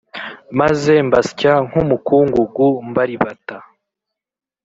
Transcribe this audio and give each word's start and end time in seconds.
maze 0.59 0.93
mbasya 1.07 1.53
nk 1.67 1.73
umukungugu 1.83 2.65
mbaribata 2.89 3.57